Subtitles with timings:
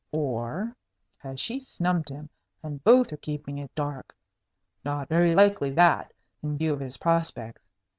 [0.11, 0.75] Or
[1.19, 2.31] has she snubbed him,
[2.63, 4.15] and both are keeping it dark?
[4.83, 7.61] Not very likely, that, in view of his prospects.